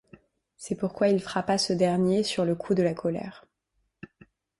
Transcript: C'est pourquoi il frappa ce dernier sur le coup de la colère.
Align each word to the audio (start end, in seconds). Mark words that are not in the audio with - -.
C'est 0.57 0.73
pourquoi 0.73 1.09
il 1.09 1.21
frappa 1.21 1.59
ce 1.59 1.73
dernier 1.73 2.23
sur 2.23 2.43
le 2.43 2.55
coup 2.55 2.73
de 2.73 2.81
la 2.81 2.95
colère. 2.95 3.45